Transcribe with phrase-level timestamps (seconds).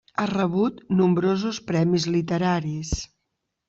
[0.21, 2.99] Ha rebut nombrosos premis literaris.